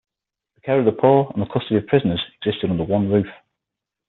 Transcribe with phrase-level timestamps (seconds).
[0.55, 3.27] The care of the poor and the custody of prisoners existed under one roof.